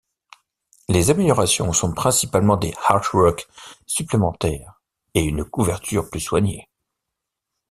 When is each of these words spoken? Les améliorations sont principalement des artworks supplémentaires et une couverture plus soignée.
Les 0.89 1.11
améliorations 1.11 1.71
sont 1.73 1.93
principalement 1.93 2.57
des 2.57 2.73
artworks 2.87 3.47
supplémentaires 3.85 4.81
et 5.13 5.23
une 5.23 5.45
couverture 5.45 6.09
plus 6.09 6.21
soignée. 6.21 6.67